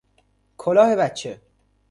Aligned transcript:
کلاه 0.57 0.95
بچه 0.95 1.41